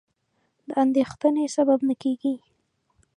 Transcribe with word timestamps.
د 0.67 0.69
اندېښنې 0.83 1.45
سبب 1.55 1.79
نه 1.87 1.95
کېږي. 2.03 2.33